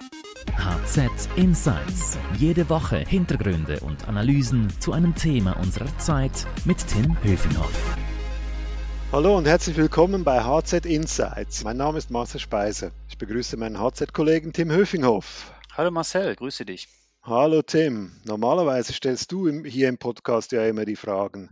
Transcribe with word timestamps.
HZ 0.00 1.10
Insights. 1.36 2.16
Jede 2.38 2.70
Woche 2.70 2.96
Hintergründe 2.96 3.80
und 3.80 4.08
Analysen 4.08 4.68
zu 4.80 4.92
einem 4.92 5.14
Thema 5.14 5.58
unserer 5.58 5.98
Zeit 5.98 6.46
mit 6.64 6.78
Tim 6.86 7.22
Höfinghoff. 7.22 7.96
Hallo 9.12 9.36
und 9.36 9.46
herzlich 9.46 9.76
willkommen 9.76 10.24
bei 10.24 10.42
HZ 10.42 10.86
Insights. 10.86 11.64
Mein 11.64 11.76
Name 11.76 11.98
ist 11.98 12.10
Marcel 12.10 12.40
Speiser. 12.40 12.92
Ich 13.08 13.18
begrüße 13.18 13.58
meinen 13.58 13.78
HZ-Kollegen 13.78 14.54
Tim 14.54 14.70
Höfinghoff. 14.70 15.52
Hallo 15.76 15.90
Marcel, 15.90 16.34
grüße 16.34 16.64
dich. 16.64 16.88
Hallo 17.22 17.60
Tim. 17.60 18.12
Normalerweise 18.24 18.94
stellst 18.94 19.30
du 19.32 19.50
hier 19.64 19.90
im 19.90 19.98
Podcast 19.98 20.52
ja 20.52 20.64
immer 20.64 20.86
die 20.86 20.96
Fragen. 20.96 21.50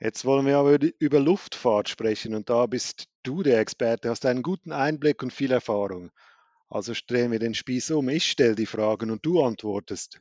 Jetzt 0.00 0.26
wollen 0.26 0.44
wir 0.44 0.58
aber 0.58 0.78
über 0.98 1.20
Luftfahrt 1.20 1.88
sprechen 1.88 2.34
und 2.34 2.50
da 2.50 2.66
bist 2.66 3.06
du 3.22 3.42
der 3.42 3.60
Experte, 3.60 4.10
hast 4.10 4.26
einen 4.26 4.42
guten 4.42 4.72
Einblick 4.72 5.22
und 5.22 5.32
viel 5.32 5.50
Erfahrung. 5.50 6.10
Also 6.68 6.92
drehen 7.06 7.32
wir 7.32 7.38
den 7.38 7.54
Spieß 7.54 7.92
um. 7.92 8.08
Ich 8.08 8.30
stelle 8.30 8.54
die 8.54 8.66
Fragen 8.66 9.10
und 9.10 9.24
du 9.24 9.42
antwortest. 9.42 10.20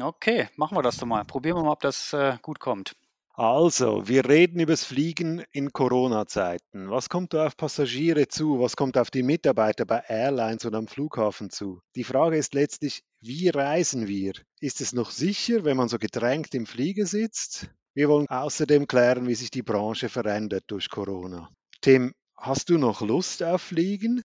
Okay, 0.00 0.48
machen 0.56 0.76
wir 0.76 0.82
das 0.82 0.98
doch 0.98 1.06
mal. 1.06 1.24
Probieren 1.24 1.56
wir 1.56 1.64
mal, 1.64 1.72
ob 1.72 1.80
das 1.80 2.12
äh, 2.12 2.36
gut 2.42 2.60
kommt. 2.60 2.96
Also, 3.34 4.06
wir 4.06 4.28
reden 4.28 4.60
über 4.60 4.72
das 4.72 4.84
Fliegen 4.84 5.42
in 5.52 5.72
Corona-Zeiten. 5.72 6.90
Was 6.90 7.08
kommt 7.08 7.32
da 7.32 7.46
auf 7.46 7.56
Passagiere 7.56 8.28
zu? 8.28 8.60
Was 8.60 8.76
kommt 8.76 8.98
auf 8.98 9.10
die 9.10 9.22
Mitarbeiter 9.22 9.86
bei 9.86 10.02
Airlines 10.08 10.64
und 10.66 10.74
am 10.74 10.86
Flughafen 10.86 11.48
zu? 11.48 11.80
Die 11.96 12.04
Frage 12.04 12.36
ist 12.36 12.52
letztlich, 12.54 13.02
wie 13.20 13.48
reisen 13.48 14.08
wir? 14.08 14.32
Ist 14.60 14.80
es 14.80 14.92
noch 14.92 15.10
sicher, 15.10 15.64
wenn 15.64 15.76
man 15.76 15.88
so 15.88 15.98
gedrängt 15.98 16.54
im 16.54 16.66
Flieger 16.66 17.06
sitzt? 17.06 17.70
Wir 17.94 18.08
wollen 18.08 18.28
außerdem 18.28 18.86
klären, 18.86 19.26
wie 19.26 19.34
sich 19.34 19.50
die 19.50 19.62
Branche 19.62 20.08
verändert 20.08 20.64
durch 20.66 20.90
Corona. 20.90 21.48
Tim, 21.80 22.12
hast 22.36 22.68
du 22.68 22.78
noch 22.78 23.00
Lust 23.00 23.42
auf 23.42 23.62
Fliegen? 23.62 24.22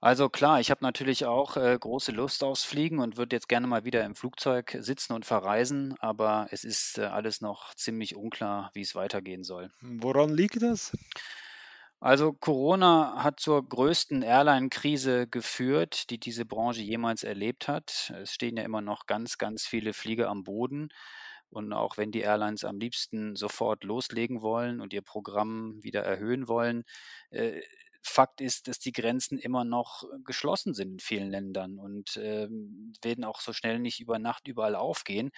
Also 0.00 0.28
klar, 0.28 0.60
ich 0.60 0.70
habe 0.70 0.84
natürlich 0.84 1.26
auch 1.26 1.56
äh, 1.56 1.76
große 1.78 2.12
Lust 2.12 2.44
aufs 2.44 2.62
Fliegen 2.62 3.00
und 3.00 3.16
würde 3.16 3.34
jetzt 3.34 3.48
gerne 3.48 3.66
mal 3.66 3.84
wieder 3.84 4.04
im 4.04 4.14
Flugzeug 4.14 4.76
sitzen 4.78 5.12
und 5.12 5.26
verreisen, 5.26 5.96
aber 5.98 6.46
es 6.52 6.62
ist 6.62 6.98
äh, 6.98 7.06
alles 7.06 7.40
noch 7.40 7.74
ziemlich 7.74 8.14
unklar, 8.14 8.70
wie 8.74 8.82
es 8.82 8.94
weitergehen 8.94 9.42
soll. 9.42 9.72
Woran 9.80 10.30
liegt 10.30 10.62
das? 10.62 10.92
Also 12.00 12.32
Corona 12.32 13.24
hat 13.24 13.40
zur 13.40 13.68
größten 13.68 14.22
Airline-Krise 14.22 15.26
geführt, 15.26 16.10
die 16.10 16.18
diese 16.18 16.44
Branche 16.44 16.82
jemals 16.82 17.24
erlebt 17.24 17.66
hat. 17.66 18.12
Es 18.22 18.32
stehen 18.32 18.56
ja 18.56 18.62
immer 18.62 18.80
noch 18.80 19.06
ganz, 19.06 19.36
ganz 19.36 19.66
viele 19.66 19.92
Flieger 19.92 20.28
am 20.28 20.44
Boden. 20.44 20.90
Und 21.50 21.72
auch 21.72 21.96
wenn 21.96 22.12
die 22.12 22.20
Airlines 22.20 22.62
am 22.64 22.78
liebsten 22.78 23.34
sofort 23.34 23.82
loslegen 23.82 24.42
wollen 24.42 24.80
und 24.80 24.92
ihr 24.92 25.02
Programm 25.02 25.82
wieder 25.82 26.02
erhöhen 26.04 26.46
wollen, 26.46 26.84
äh, 27.30 27.62
Fakt 28.08 28.40
ist, 28.40 28.68
dass 28.68 28.78
die 28.78 28.92
Grenzen 28.92 29.38
immer 29.38 29.64
noch 29.64 30.04
äh, 30.04 30.18
geschlossen 30.24 30.74
sind 30.74 30.92
in 30.92 30.98
vielen 31.00 31.30
Ländern 31.30 31.78
und 31.78 32.16
ähm, 32.16 32.92
werden 33.02 33.24
auch 33.24 33.40
so 33.40 33.52
schnell 33.52 33.78
nicht 33.78 34.00
über 34.00 34.18
Nacht 34.18 34.48
überall 34.48 34.74
aufgehen. 34.74 35.30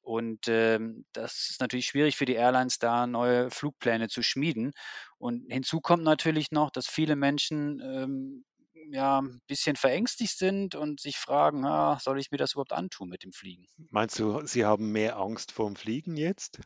Und 0.00 0.48
ähm, 0.48 1.04
das 1.12 1.50
ist 1.50 1.60
natürlich 1.60 1.86
schwierig 1.86 2.16
für 2.16 2.24
die 2.24 2.34
Airlines, 2.34 2.78
da 2.78 3.06
neue 3.06 3.50
Flugpläne 3.50 4.08
zu 4.08 4.22
schmieden. 4.22 4.72
Und 5.18 5.52
hinzu 5.52 5.80
kommt 5.80 6.02
natürlich 6.04 6.50
noch, 6.50 6.70
dass 6.70 6.86
viele 6.86 7.14
Menschen 7.16 7.80
ähm, 7.82 8.44
ja 8.90 9.20
ein 9.20 9.40
bisschen 9.46 9.76
verängstigt 9.76 10.38
sind 10.38 10.74
und 10.74 11.00
sich 11.00 11.18
fragen, 11.18 11.64
ah, 11.66 11.98
soll 12.00 12.18
ich 12.18 12.30
mir 12.30 12.38
das 12.38 12.52
überhaupt 12.52 12.72
antun 12.72 13.08
mit 13.08 13.22
dem 13.22 13.32
Fliegen? 13.32 13.66
Meinst 13.90 14.18
du, 14.18 14.46
sie 14.46 14.64
haben 14.64 14.92
mehr 14.92 15.18
Angst 15.18 15.52
vor 15.52 15.66
dem 15.66 15.76
Fliegen 15.76 16.16
jetzt? 16.16 16.60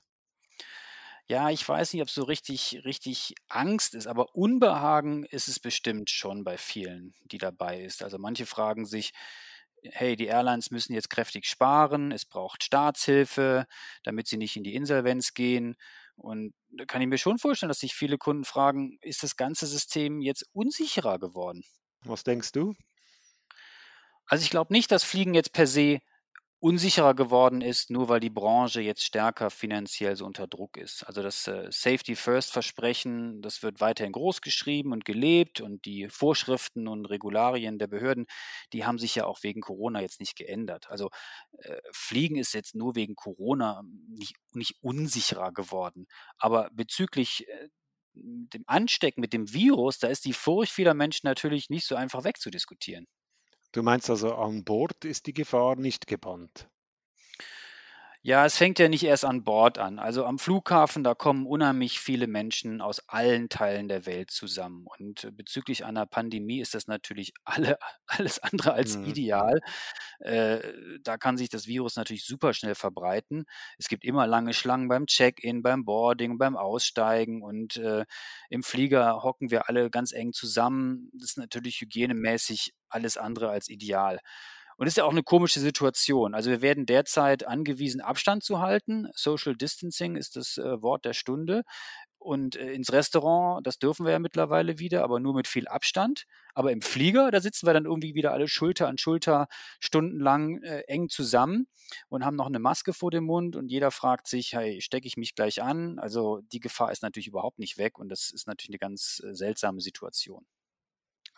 Ja, 1.28 1.50
ich 1.50 1.66
weiß 1.66 1.92
nicht, 1.92 2.02
ob 2.02 2.10
so 2.10 2.24
richtig 2.24 2.80
richtig 2.84 3.34
Angst 3.48 3.94
ist, 3.94 4.06
aber 4.06 4.34
Unbehagen 4.34 5.24
ist 5.24 5.48
es 5.48 5.60
bestimmt 5.60 6.10
schon 6.10 6.42
bei 6.44 6.58
vielen, 6.58 7.14
die 7.24 7.38
dabei 7.38 7.80
ist. 7.82 8.02
Also, 8.02 8.18
manche 8.18 8.44
fragen 8.44 8.84
sich: 8.86 9.12
„Hey, 9.84 10.16
die 10.16 10.26
Airlines 10.26 10.70
müssen 10.70 10.94
jetzt 10.94 11.10
kräftig 11.10 11.46
sparen, 11.46 12.10
es 12.12 12.24
braucht 12.26 12.64
Staatshilfe, 12.64 13.66
damit 14.02 14.26
sie 14.28 14.36
nicht 14.36 14.56
in 14.56 14.64
die 14.64 14.74
Insolvenz 14.74 15.32
gehen.“ 15.34 15.76
Und 16.16 16.54
da 16.70 16.84
kann 16.86 17.00
ich 17.02 17.08
mir 17.08 17.18
schon 17.18 17.38
vorstellen, 17.38 17.68
dass 17.68 17.80
sich 17.80 17.94
viele 17.94 18.18
Kunden 18.18 18.44
fragen: 18.44 18.98
„Ist 19.00 19.22
das 19.22 19.36
ganze 19.36 19.66
System 19.66 20.20
jetzt 20.20 20.44
unsicherer 20.52 21.18
geworden?“ 21.20 21.62
Was 22.04 22.22
denkst 22.22 22.52
du? 22.52 22.74
Also, 24.26 24.42
ich 24.44 24.50
glaube 24.50 24.72
nicht, 24.72 24.90
dass 24.90 25.04
Fliegen 25.04 25.34
jetzt 25.34 25.52
per 25.52 25.66
se 25.66 26.00
unsicherer 26.62 27.14
geworden 27.14 27.60
ist, 27.60 27.90
nur 27.90 28.08
weil 28.08 28.20
die 28.20 28.30
Branche 28.30 28.80
jetzt 28.80 29.02
stärker 29.02 29.50
finanziell 29.50 30.14
so 30.14 30.24
unter 30.24 30.46
Druck 30.46 30.76
ist. 30.76 31.02
Also 31.02 31.20
das 31.20 31.48
äh, 31.48 31.66
Safety 31.72 32.14
First 32.14 32.52
Versprechen, 32.52 33.42
das 33.42 33.64
wird 33.64 33.80
weiterhin 33.80 34.12
groß 34.12 34.42
geschrieben 34.42 34.92
und 34.92 35.04
gelebt 35.04 35.60
und 35.60 35.84
die 35.86 36.08
Vorschriften 36.08 36.86
und 36.86 37.06
Regularien 37.06 37.80
der 37.80 37.88
Behörden, 37.88 38.26
die 38.72 38.84
haben 38.84 39.00
sich 39.00 39.16
ja 39.16 39.24
auch 39.26 39.42
wegen 39.42 39.60
Corona 39.60 40.02
jetzt 40.02 40.20
nicht 40.20 40.36
geändert. 40.36 40.88
Also 40.88 41.10
äh, 41.58 41.78
Fliegen 41.90 42.36
ist 42.36 42.54
jetzt 42.54 42.76
nur 42.76 42.94
wegen 42.94 43.16
Corona 43.16 43.82
nicht, 44.08 44.36
nicht 44.52 44.76
unsicherer 44.82 45.50
geworden. 45.52 46.06
Aber 46.38 46.70
bezüglich 46.72 47.48
äh, 47.48 47.68
dem 48.14 48.62
Anstecken 48.66 49.20
mit 49.20 49.32
dem 49.32 49.52
Virus, 49.52 49.98
da 49.98 50.06
ist 50.06 50.24
die 50.26 50.32
Furcht 50.32 50.72
vieler 50.72 50.94
Menschen 50.94 51.26
natürlich 51.26 51.70
nicht 51.70 51.86
so 51.86 51.96
einfach 51.96 52.22
wegzudiskutieren. 52.22 53.08
Du 53.72 53.82
meinst 53.82 54.10
also, 54.10 54.34
an 54.34 54.64
Bord 54.64 55.04
ist 55.04 55.26
die 55.26 55.32
Gefahr 55.34 55.76
nicht 55.76 56.06
gebannt? 56.06 56.68
Ja, 58.24 58.46
es 58.46 58.56
fängt 58.56 58.78
ja 58.78 58.88
nicht 58.88 59.02
erst 59.02 59.24
an 59.24 59.42
Bord 59.42 59.78
an. 59.78 59.98
Also 59.98 60.24
am 60.24 60.38
Flughafen, 60.38 61.02
da 61.02 61.12
kommen 61.12 61.44
unheimlich 61.44 61.98
viele 61.98 62.28
Menschen 62.28 62.80
aus 62.80 63.00
allen 63.08 63.48
Teilen 63.48 63.88
der 63.88 64.06
Welt 64.06 64.30
zusammen. 64.30 64.86
Und 64.86 65.24
äh, 65.24 65.32
bezüglich 65.32 65.84
einer 65.84 66.06
Pandemie 66.06 66.60
ist 66.60 66.74
das 66.74 66.86
natürlich 66.86 67.32
alle, 67.44 67.78
alles 68.06 68.38
andere 68.38 68.74
als 68.74 68.96
mhm. 68.96 69.06
ideal. 69.06 69.60
Äh, 70.20 70.60
da 71.02 71.16
kann 71.16 71.36
sich 71.36 71.48
das 71.48 71.66
Virus 71.66 71.96
natürlich 71.96 72.24
super 72.24 72.54
schnell 72.54 72.76
verbreiten. 72.76 73.44
Es 73.76 73.88
gibt 73.88 74.04
immer 74.04 74.28
lange 74.28 74.54
Schlangen 74.54 74.86
beim 74.86 75.06
Check-in, 75.06 75.64
beim 75.64 75.84
Boarding, 75.84 76.38
beim 76.38 76.56
Aussteigen 76.56 77.42
und 77.42 77.76
äh, 77.76 78.04
im 78.50 78.62
Flieger 78.62 79.24
hocken 79.24 79.50
wir 79.50 79.68
alle 79.68 79.90
ganz 79.90 80.12
eng 80.12 80.32
zusammen. 80.32 81.10
Das 81.12 81.30
ist 81.30 81.38
natürlich 81.38 81.80
hygienemäßig 81.80 82.72
alles 82.88 83.16
andere 83.16 83.50
als 83.50 83.68
ideal. 83.68 84.20
Und 84.76 84.86
das 84.86 84.92
ist 84.92 84.98
ja 84.98 85.04
auch 85.04 85.10
eine 85.10 85.22
komische 85.22 85.60
Situation. 85.60 86.34
Also 86.34 86.50
wir 86.50 86.62
werden 86.62 86.86
derzeit 86.86 87.46
angewiesen, 87.46 88.00
Abstand 88.00 88.44
zu 88.44 88.60
halten. 88.60 89.08
Social 89.14 89.56
Distancing 89.56 90.16
ist 90.16 90.36
das 90.36 90.58
äh, 90.58 90.82
Wort 90.82 91.04
der 91.04 91.12
Stunde. 91.12 91.62
Und 92.18 92.54
äh, 92.56 92.72
ins 92.72 92.92
Restaurant, 92.92 93.66
das 93.66 93.78
dürfen 93.78 94.06
wir 94.06 94.12
ja 94.12 94.18
mittlerweile 94.18 94.78
wieder, 94.78 95.02
aber 95.02 95.18
nur 95.18 95.34
mit 95.34 95.48
viel 95.48 95.66
Abstand. 95.66 96.24
Aber 96.54 96.70
im 96.70 96.80
Flieger, 96.80 97.30
da 97.30 97.40
sitzen 97.40 97.66
wir 97.66 97.74
dann 97.74 97.84
irgendwie 97.84 98.14
wieder 98.14 98.32
alle 98.32 98.46
Schulter 98.46 98.88
an 98.88 98.96
Schulter 98.96 99.48
stundenlang 99.80 100.62
äh, 100.62 100.82
eng 100.86 101.08
zusammen 101.08 101.66
und 102.08 102.24
haben 102.24 102.36
noch 102.36 102.46
eine 102.46 102.60
Maske 102.60 102.92
vor 102.92 103.10
dem 103.10 103.24
Mund 103.24 103.56
und 103.56 103.68
jeder 103.70 103.90
fragt 103.90 104.28
sich, 104.28 104.52
hey, 104.52 104.80
stecke 104.80 105.06
ich 105.06 105.16
mich 105.16 105.34
gleich 105.34 105.62
an? 105.62 105.98
Also 105.98 106.40
die 106.52 106.60
Gefahr 106.60 106.92
ist 106.92 107.02
natürlich 107.02 107.26
überhaupt 107.26 107.58
nicht 107.58 107.76
weg 107.76 107.98
und 107.98 108.08
das 108.08 108.30
ist 108.30 108.46
natürlich 108.46 108.70
eine 108.70 108.90
ganz 108.90 109.20
äh, 109.24 109.34
seltsame 109.34 109.80
Situation. 109.80 110.46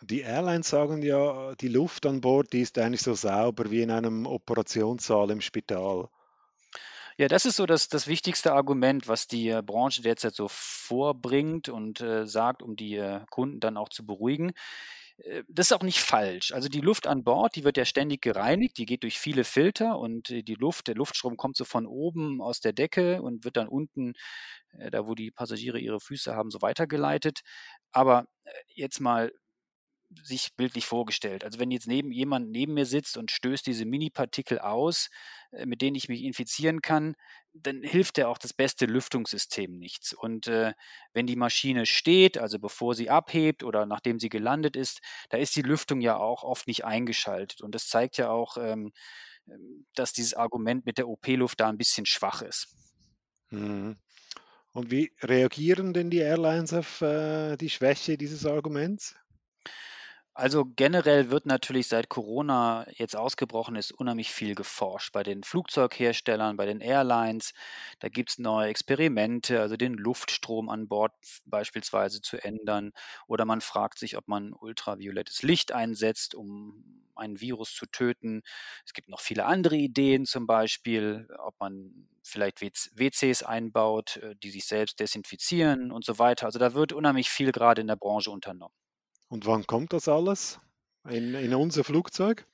Die 0.01 0.21
Airlines 0.21 0.69
sagen 0.69 1.01
ja, 1.01 1.55
die 1.55 1.69
Luft 1.69 2.05
an 2.05 2.21
Bord, 2.21 2.51
die 2.53 2.61
ist 2.61 2.77
eigentlich 2.77 3.01
so 3.01 3.13
sauber 3.13 3.71
wie 3.71 3.81
in 3.81 3.91
einem 3.91 4.25
Operationssaal 4.25 5.31
im 5.31 5.41
Spital. 5.41 6.09
Ja, 7.17 7.29
das 7.29 7.45
ist 7.45 7.55
so 7.55 7.65
das, 7.65 7.87
das 7.87 8.07
wichtigste 8.07 8.51
Argument, 8.51 9.07
was 9.07 9.27
die 9.27 9.47
äh, 9.47 9.61
Branche 9.65 10.01
derzeit 10.01 10.35
so 10.35 10.47
vorbringt 10.49 11.69
und 11.69 12.01
äh, 12.01 12.27
sagt, 12.27 12.61
um 12.61 12.75
die 12.75 12.95
äh, 12.95 13.21
Kunden 13.29 13.61
dann 13.61 13.77
auch 13.77 13.87
zu 13.87 14.05
beruhigen. 14.05 14.51
Äh, 15.19 15.43
das 15.47 15.67
ist 15.67 15.71
auch 15.71 15.83
nicht 15.83 16.01
falsch. 16.01 16.51
Also 16.51 16.67
die 16.67 16.81
Luft 16.81 17.07
an 17.07 17.23
Bord, 17.23 17.55
die 17.55 17.63
wird 17.63 17.77
ja 17.77 17.85
ständig 17.85 18.21
gereinigt, 18.21 18.77
die 18.77 18.85
geht 18.85 19.03
durch 19.03 19.17
viele 19.17 19.45
Filter 19.45 19.97
und 19.97 20.27
die 20.29 20.55
Luft, 20.55 20.87
der 20.87 20.95
Luftstrom 20.95 21.37
kommt 21.37 21.55
so 21.55 21.63
von 21.63 21.87
oben 21.87 22.41
aus 22.41 22.59
der 22.59 22.73
Decke 22.73 23.21
und 23.21 23.45
wird 23.45 23.55
dann 23.55 23.69
unten, 23.69 24.13
da 24.91 25.07
wo 25.07 25.15
die 25.15 25.31
Passagiere 25.31 25.79
ihre 25.79 26.01
Füße 26.01 26.35
haben, 26.35 26.51
so 26.51 26.61
weitergeleitet. 26.61 27.41
Aber 27.93 28.25
jetzt 28.73 28.99
mal 28.99 29.31
sich 30.23 30.55
bildlich 30.55 30.85
vorgestellt. 30.85 31.43
Also 31.43 31.59
wenn 31.59 31.71
jetzt 31.71 31.87
neben 31.87 32.11
jemand 32.11 32.49
neben 32.49 32.73
mir 32.73 32.85
sitzt 32.85 33.17
und 33.17 33.31
stößt 33.31 33.65
diese 33.65 33.85
Mini-Partikel 33.85 34.59
aus, 34.59 35.09
äh, 35.51 35.65
mit 35.65 35.81
denen 35.81 35.95
ich 35.95 36.09
mich 36.09 36.23
infizieren 36.23 36.81
kann, 36.81 37.15
dann 37.53 37.83
hilft 37.83 38.17
ja 38.17 38.27
auch 38.27 38.37
das 38.37 38.53
beste 38.53 38.85
Lüftungssystem 38.85 39.77
nichts. 39.77 40.13
Und 40.13 40.47
äh, 40.47 40.73
wenn 41.13 41.27
die 41.27 41.35
Maschine 41.35 41.85
steht, 41.85 42.37
also 42.37 42.59
bevor 42.59 42.95
sie 42.95 43.09
abhebt 43.09 43.63
oder 43.63 43.85
nachdem 43.85 44.19
sie 44.19 44.29
gelandet 44.29 44.75
ist, 44.75 44.99
da 45.29 45.37
ist 45.37 45.55
die 45.55 45.61
Lüftung 45.61 46.01
ja 46.01 46.17
auch 46.17 46.43
oft 46.43 46.67
nicht 46.67 46.85
eingeschaltet. 46.85 47.61
Und 47.61 47.73
das 47.73 47.87
zeigt 47.87 48.17
ja 48.17 48.29
auch, 48.29 48.57
ähm, 48.57 48.91
ähm 49.47 49.85
dass 49.95 50.13
dieses 50.13 50.33
Argument 50.33 50.85
mit 50.85 50.97
der 50.97 51.07
OP-Luft 51.07 51.59
da 51.59 51.69
ein 51.69 51.77
bisschen 51.77 52.05
schwach 52.05 52.41
ist. 52.41 52.67
Mhm. 53.49 53.97
Und 54.73 54.91
wie 54.91 55.13
reagieren 55.21 55.93
denn 55.93 56.09
die 56.09 56.17
Airlines 56.17 56.73
auf 56.73 57.01
äh, 57.01 57.55
die 57.55 57.69
Schwäche 57.69 58.17
dieses 58.17 58.45
Arguments? 58.45 59.15
Also 60.37 60.65
generell 60.65 61.29
wird 61.31 61.45
natürlich 61.45 61.87
seit 61.87 62.09
Corona 62.09 62.85
jetzt 62.91 63.15
ausgebrochen 63.15 63.77
ist, 63.77 63.93
unheimlich 63.93 64.31
viel 64.33 64.53
geforscht 64.53 65.13
bei 65.13 65.23
den 65.23 65.43
Flugzeugherstellern, 65.43 66.57
bei 66.57 66.65
den 66.65 66.81
Airlines. 66.81 67.53
Da 67.99 68.09
gibt 68.09 68.31
es 68.31 68.37
neue 68.37 68.67
Experimente, 68.67 69.61
also 69.61 69.77
den 69.77 69.93
Luftstrom 69.93 70.67
an 70.69 70.89
Bord 70.89 71.13
beispielsweise 71.45 72.19
zu 72.21 72.37
ändern. 72.43 72.91
Oder 73.27 73.45
man 73.45 73.61
fragt 73.61 73.97
sich, 73.97 74.17
ob 74.17 74.27
man 74.27 74.51
ultraviolettes 74.51 75.41
Licht 75.41 75.71
einsetzt, 75.71 76.35
um 76.35 76.83
einen 77.15 77.39
Virus 77.39 77.73
zu 77.73 77.85
töten. 77.85 78.41
Es 78.85 78.91
gibt 78.91 79.07
noch 79.07 79.21
viele 79.21 79.45
andere 79.45 79.77
Ideen, 79.77 80.25
zum 80.25 80.47
Beispiel, 80.47 81.29
ob 81.39 81.57
man 81.61 82.09
vielleicht 82.23 82.59
WCs 82.61 83.43
einbaut, 83.43 84.17
äh, 84.17 84.35
die 84.43 84.49
sich 84.51 84.65
selbst 84.65 84.99
desinfizieren 84.99 85.91
und 85.93 86.03
so 86.03 86.19
weiter. 86.19 86.45
Also 86.47 86.59
da 86.59 86.73
wird 86.73 86.91
unheimlich 86.91 87.29
viel 87.29 87.53
gerade 87.53 87.79
in 87.79 87.87
der 87.87 87.95
Branche 87.95 88.31
unternommen. 88.31 88.73
Und 89.27 89.45
wann 89.45 89.67
kommt 89.67 89.93
das 89.93 90.07
alles 90.07 90.59
in, 91.07 91.33
in 91.33 91.53
unser 91.53 91.83
Flugzeug? 91.83 92.47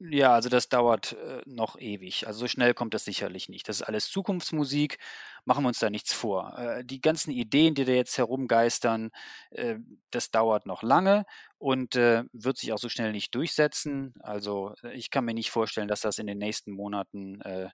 Ja, 0.00 0.34
also 0.34 0.48
das 0.48 0.68
dauert 0.68 1.12
äh, 1.12 1.40
noch 1.46 1.78
ewig. 1.78 2.26
Also 2.26 2.40
so 2.40 2.48
schnell 2.48 2.74
kommt 2.74 2.94
das 2.94 3.04
sicherlich 3.04 3.48
nicht. 3.48 3.68
Das 3.68 3.76
ist 3.76 3.82
alles 3.82 4.10
Zukunftsmusik. 4.10 4.98
Machen 5.44 5.62
wir 5.64 5.68
uns 5.68 5.78
da 5.78 5.88
nichts 5.88 6.12
vor. 6.12 6.58
Äh, 6.58 6.84
die 6.84 7.00
ganzen 7.00 7.30
Ideen, 7.30 7.74
die 7.74 7.84
da 7.84 7.92
jetzt 7.92 8.18
herumgeistern, 8.18 9.10
äh, 9.50 9.76
das 10.10 10.30
dauert 10.30 10.66
noch 10.66 10.82
lange 10.82 11.24
und 11.58 11.94
äh, 11.94 12.24
wird 12.32 12.58
sich 12.58 12.72
auch 12.72 12.78
so 12.78 12.88
schnell 12.88 13.12
nicht 13.12 13.34
durchsetzen. 13.34 14.14
Also 14.20 14.74
ich 14.92 15.10
kann 15.10 15.24
mir 15.24 15.34
nicht 15.34 15.50
vorstellen, 15.50 15.88
dass 15.88 16.00
das 16.00 16.18
in 16.18 16.26
den 16.26 16.38
nächsten 16.38 16.72
Monaten 16.72 17.40
äh, 17.42 17.70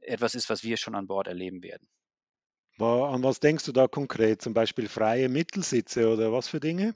etwas 0.00 0.34
ist, 0.34 0.48
was 0.48 0.64
wir 0.64 0.76
schon 0.78 0.94
an 0.94 1.06
Bord 1.06 1.28
erleben 1.28 1.62
werden. 1.62 1.88
An 2.78 3.22
was 3.22 3.40
denkst 3.40 3.66
du 3.66 3.72
da 3.72 3.86
konkret? 3.86 4.40
Zum 4.40 4.54
Beispiel 4.54 4.88
freie 4.88 5.28
Mittelsitze 5.28 6.10
oder 6.10 6.32
was 6.32 6.48
für 6.48 6.60
Dinge? 6.60 6.94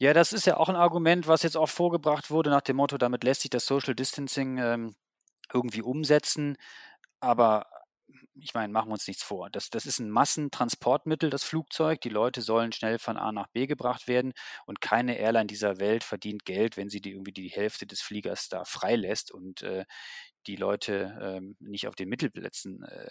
Ja, 0.00 0.12
das 0.14 0.32
ist 0.32 0.46
ja 0.46 0.56
auch 0.56 0.68
ein 0.68 0.76
Argument, 0.76 1.26
was 1.26 1.42
jetzt 1.42 1.56
auch 1.56 1.68
vorgebracht 1.68 2.30
wurde 2.30 2.50
nach 2.50 2.60
dem 2.62 2.76
Motto, 2.76 2.98
damit 2.98 3.24
lässt 3.24 3.42
sich 3.42 3.50
das 3.50 3.66
Social 3.66 3.94
Distancing 3.94 4.58
ähm, 4.58 4.94
irgendwie 5.52 5.82
umsetzen. 5.82 6.56
Aber 7.20 7.66
ich 8.36 8.54
meine, 8.54 8.72
machen 8.72 8.88
wir 8.90 8.94
uns 8.94 9.08
nichts 9.08 9.22
vor. 9.24 9.50
Das, 9.50 9.70
das 9.70 9.86
ist 9.86 9.98
ein 10.00 10.10
Massentransportmittel, 10.10 11.30
das 11.30 11.44
Flugzeug. 11.44 12.00
Die 12.02 12.10
Leute 12.10 12.42
sollen 12.42 12.72
schnell 12.72 12.98
von 12.98 13.16
A 13.18 13.32
nach 13.32 13.48
B 13.48 13.66
gebracht 13.66 14.08
werden 14.08 14.32
und 14.66 14.80
keine 14.80 15.18
Airline 15.18 15.46
dieser 15.48 15.80
Welt 15.80 16.04
verdient 16.04 16.44
Geld, 16.44 16.76
wenn 16.76 16.88
sie 16.90 17.00
die 17.00 17.12
irgendwie 17.12 17.32
die 17.32 17.48
Hälfte 17.50 17.86
des 17.86 18.00
Fliegers 18.02 18.48
da 18.48 18.64
freilässt 18.64 19.32
und 19.32 19.62
äh, 19.62 19.84
die 20.46 20.56
Leute 20.56 21.18
ähm, 21.22 21.56
nicht 21.60 21.88
auf 21.88 21.96
den 21.96 22.08
Mittelplätzen 22.08 22.84
äh, 22.84 23.10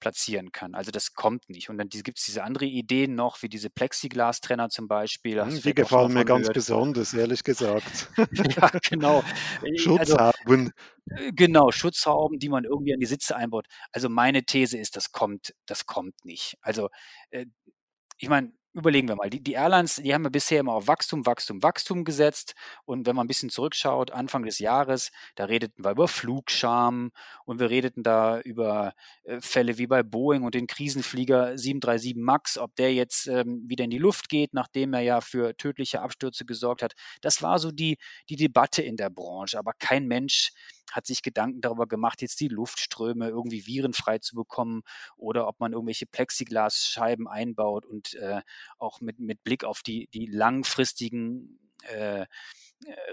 platzieren 0.00 0.52
kann. 0.52 0.74
Also 0.74 0.90
das 0.90 1.14
kommt 1.14 1.48
nicht. 1.48 1.70
Und 1.70 1.78
dann 1.78 1.88
gibt 1.88 2.18
es 2.18 2.24
diese 2.24 2.42
andere 2.42 2.64
Ideen 2.64 3.14
noch, 3.14 3.42
wie 3.42 3.48
diese 3.48 3.70
Plexiglas-Trenner 3.70 4.68
zum 4.70 4.88
Beispiel. 4.88 5.42
Hm, 5.42 5.60
die 5.60 5.74
gefallen 5.74 6.12
mir 6.12 6.24
ganz 6.24 6.42
gehört. 6.42 6.54
besonders, 6.54 7.14
ehrlich 7.14 7.44
gesagt. 7.44 8.10
ja, 8.32 8.70
genau. 8.88 9.22
Äh, 9.62 9.78
Schutzhauben. 9.78 10.72
Also, 11.10 11.30
genau, 11.34 11.70
Schutzhauben, 11.70 12.38
die 12.38 12.48
man 12.48 12.64
irgendwie 12.64 12.94
an 12.94 13.00
die 13.00 13.06
Sitze 13.06 13.36
einbaut. 13.36 13.66
Also 13.92 14.08
meine 14.08 14.44
These 14.44 14.78
ist, 14.78 14.96
das 14.96 15.12
kommt, 15.12 15.54
das 15.66 15.86
kommt 15.86 16.24
nicht. 16.24 16.56
Also 16.62 16.88
äh, 17.30 17.46
ich 18.20 18.28
meine, 18.28 18.52
überlegen 18.74 19.08
wir 19.08 19.16
mal, 19.16 19.30
die, 19.30 19.42
die 19.42 19.54
Airlines, 19.54 19.96
die 19.96 20.14
haben 20.14 20.24
ja 20.24 20.30
bisher 20.30 20.60
immer 20.60 20.74
auf 20.74 20.86
Wachstum, 20.86 21.26
Wachstum, 21.26 21.62
Wachstum 21.62 22.04
gesetzt. 22.04 22.54
Und 22.84 23.06
wenn 23.06 23.16
man 23.16 23.24
ein 23.24 23.28
bisschen 23.28 23.50
zurückschaut, 23.50 24.10
Anfang 24.12 24.44
des 24.44 24.58
Jahres, 24.58 25.10
da 25.34 25.46
redeten 25.46 25.84
wir 25.84 25.90
über 25.90 26.06
Flugscham 26.06 27.10
und 27.44 27.58
wir 27.58 27.70
redeten 27.70 28.02
da 28.02 28.40
über 28.40 28.92
äh, 29.24 29.40
Fälle 29.40 29.78
wie 29.78 29.86
bei 29.86 30.02
Boeing 30.02 30.42
und 30.44 30.54
den 30.54 30.66
Krisenflieger 30.66 31.58
737 31.58 32.14
MAX, 32.16 32.58
ob 32.58 32.74
der 32.76 32.92
jetzt 32.94 33.26
ähm, 33.26 33.64
wieder 33.66 33.84
in 33.84 33.90
die 33.90 33.98
Luft 33.98 34.28
geht, 34.28 34.54
nachdem 34.54 34.92
er 34.92 35.00
ja 35.00 35.20
für 35.20 35.56
tödliche 35.56 36.02
Abstürze 36.02 36.44
gesorgt 36.44 36.82
hat. 36.82 36.92
Das 37.22 37.42
war 37.42 37.58
so 37.58 37.72
die, 37.72 37.96
die 38.28 38.36
Debatte 38.36 38.82
in 38.82 38.96
der 38.96 39.10
Branche. 39.10 39.58
Aber 39.58 39.72
kein 39.78 40.06
Mensch 40.06 40.52
hat 40.92 41.06
sich 41.06 41.22
Gedanken 41.22 41.60
darüber 41.60 41.86
gemacht, 41.86 42.22
jetzt 42.22 42.40
die 42.40 42.48
Luftströme 42.48 43.28
irgendwie 43.28 43.66
virenfrei 43.66 44.18
zu 44.18 44.34
bekommen 44.34 44.82
oder 45.16 45.46
ob 45.48 45.60
man 45.60 45.72
irgendwelche 45.72 46.06
Plexiglasscheiben 46.06 47.28
einbaut 47.28 47.86
und 47.86 48.14
äh, 48.14 48.42
auch 48.78 49.00
mit, 49.00 49.18
mit 49.18 49.42
Blick 49.44 49.64
auf 49.64 49.82
die, 49.82 50.08
die 50.12 50.26
langfristigen 50.26 51.58
äh, 51.84 52.26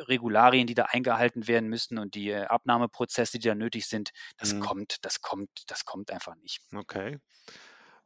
Regularien, 0.07 0.67
die 0.67 0.75
da 0.75 0.85
eingehalten 0.85 1.47
werden 1.47 1.69
müssen 1.69 1.97
und 1.97 2.15
die 2.15 2.29
äh, 2.29 2.45
Abnahmeprozesse, 2.45 3.39
die 3.39 3.47
da 3.47 3.55
nötig 3.55 3.87
sind, 3.87 4.11
das 4.37 4.53
mhm. 4.53 4.61
kommt, 4.61 4.97
das 5.01 5.21
kommt, 5.21 5.49
das 5.67 5.85
kommt 5.85 6.11
einfach 6.11 6.35
nicht. 6.37 6.61
Okay. 6.73 7.19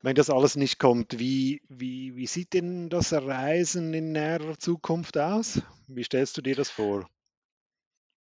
Wenn 0.02 0.16
das 0.16 0.32
alles 0.32 0.56
nicht 0.56 0.80
kommt, 0.80 1.20
wie, 1.20 1.62
wie, 1.70 2.16
wie 2.16 2.26
sieht 2.26 2.54
denn 2.54 2.90
das 2.90 3.14
Reisen 3.14 3.94
in 3.94 4.12
näherer 4.14 4.58
Zukunft 4.58 5.18
aus? 5.18 5.62
Wie 5.88 6.04
stellst 6.04 6.36
du 6.38 6.42
dir 6.42 6.56
das 6.56 6.72
vor? 6.72 7.08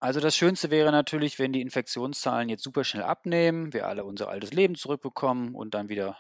Also 0.03 0.19
das 0.19 0.35
Schönste 0.35 0.71
wäre 0.71 0.91
natürlich, 0.93 1.39
wenn 1.39 1.53
die 1.53 1.61
Infektionszahlen 1.61 2.49
jetzt 2.49 2.63
super 2.63 2.85
schnell 2.85 3.03
abnehmen, 3.03 3.75
wir 3.75 3.87
alle 3.87 4.07
unser 4.07 4.31
altes 4.31 4.51
Leben 4.51 4.75
zurückbekommen 4.75 5.55
und 5.55 5.75
dann 5.75 5.91
wieder 5.91 6.17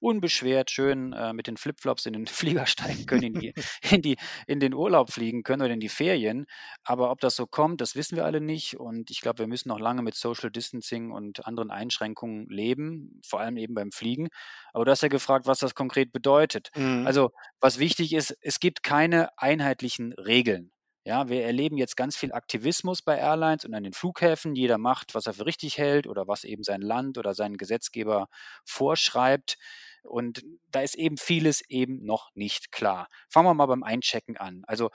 unbeschwert 0.00 0.70
schön 0.70 1.14
äh, 1.14 1.32
mit 1.32 1.46
den 1.46 1.56
Flipflops 1.56 2.04
in 2.04 2.12
den 2.12 2.26
Flieger 2.28 2.66
steigen 2.66 3.06
können, 3.06 3.22
in, 3.22 3.34
die, 3.40 3.54
in, 3.90 4.02
die, 4.02 4.16
in 4.46 4.60
den 4.60 4.74
Urlaub 4.74 5.10
fliegen 5.10 5.44
können 5.44 5.62
oder 5.62 5.72
in 5.72 5.80
die 5.80 5.88
Ferien. 5.88 6.44
Aber 6.84 7.10
ob 7.10 7.20
das 7.20 7.34
so 7.34 7.46
kommt, 7.46 7.80
das 7.80 7.96
wissen 7.96 8.16
wir 8.16 8.26
alle 8.26 8.42
nicht. 8.42 8.78
Und 8.78 9.10
ich 9.10 9.22
glaube, 9.22 9.38
wir 9.38 9.46
müssen 9.46 9.70
noch 9.70 9.80
lange 9.80 10.02
mit 10.02 10.14
Social 10.14 10.50
Distancing 10.50 11.10
und 11.10 11.46
anderen 11.46 11.70
Einschränkungen 11.70 12.46
leben, 12.50 13.18
vor 13.26 13.40
allem 13.40 13.56
eben 13.56 13.72
beim 13.72 13.92
Fliegen. 13.92 14.28
Aber 14.74 14.84
du 14.84 14.90
hast 14.90 15.02
ja 15.02 15.08
gefragt, 15.08 15.46
was 15.46 15.60
das 15.60 15.74
konkret 15.74 16.12
bedeutet. 16.12 16.68
Mhm. 16.76 17.06
Also 17.06 17.30
was 17.60 17.78
wichtig 17.78 18.12
ist, 18.12 18.36
es 18.42 18.60
gibt 18.60 18.82
keine 18.82 19.30
einheitlichen 19.38 20.12
Regeln. 20.12 20.70
Ja, 21.04 21.28
wir 21.28 21.42
erleben 21.44 21.78
jetzt 21.78 21.96
ganz 21.96 22.16
viel 22.16 22.32
Aktivismus 22.32 23.02
bei 23.02 23.18
Airlines 23.18 23.64
und 23.64 23.74
an 23.74 23.82
den 23.82 23.92
Flughäfen. 23.92 24.54
Jeder 24.54 24.78
macht, 24.78 25.14
was 25.14 25.26
er 25.26 25.34
für 25.34 25.46
richtig 25.46 25.76
hält 25.76 26.06
oder 26.06 26.28
was 26.28 26.44
eben 26.44 26.62
sein 26.62 26.80
Land 26.80 27.18
oder 27.18 27.34
sein 27.34 27.56
Gesetzgeber 27.56 28.28
vorschreibt. 28.64 29.58
Und 30.04 30.44
da 30.70 30.80
ist 30.82 30.94
eben 30.94 31.16
vieles 31.16 31.60
eben 31.68 32.04
noch 32.04 32.30
nicht 32.34 32.70
klar. 32.70 33.08
Fangen 33.28 33.48
wir 33.48 33.54
mal 33.54 33.66
beim 33.66 33.82
Einchecken 33.82 34.36
an. 34.36 34.62
Also 34.68 34.90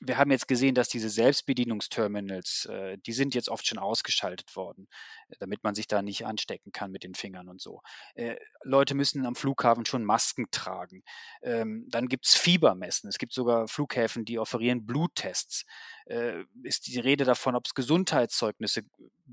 wir 0.00 0.16
haben 0.16 0.30
jetzt 0.30 0.48
gesehen, 0.48 0.74
dass 0.74 0.88
diese 0.88 1.10
Selbstbedienungsterminals, 1.10 2.66
äh, 2.66 2.96
die 2.98 3.12
sind 3.12 3.34
jetzt 3.34 3.50
oft 3.50 3.66
schon 3.66 3.78
ausgeschaltet 3.78 4.56
worden, 4.56 4.88
damit 5.38 5.62
man 5.62 5.74
sich 5.74 5.86
da 5.86 6.00
nicht 6.00 6.24
anstecken 6.24 6.72
kann 6.72 6.90
mit 6.90 7.04
den 7.04 7.14
Fingern 7.14 7.48
und 7.48 7.60
so. 7.60 7.82
Äh, 8.14 8.36
Leute 8.62 8.94
müssen 8.94 9.26
am 9.26 9.36
Flughafen 9.36 9.84
schon 9.84 10.04
Masken 10.04 10.46
tragen. 10.50 11.02
Ähm, 11.42 11.86
dann 11.90 12.08
gibt's 12.08 12.36
Fiebermessen. 12.36 13.10
Es 13.10 13.18
gibt 13.18 13.34
sogar 13.34 13.68
Flughäfen, 13.68 14.24
die 14.24 14.38
offerieren 14.38 14.86
Bluttests. 14.86 15.66
Äh, 16.06 16.44
ist 16.62 16.86
die 16.86 16.98
Rede 16.98 17.24
davon, 17.24 17.54
ob 17.54 17.66
es 17.66 17.74
Gesundheitszeugnisse 17.74 18.82